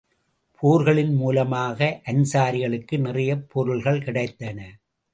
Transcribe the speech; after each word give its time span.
போர்களின் 0.63 1.13
மூலமாக 1.13 2.01
அன்ஸாரிகளுக்கு 2.05 2.99
நிறையப் 2.99 3.49
பொருள்கள் 3.49 3.99
கிடைத்தன. 3.99 4.59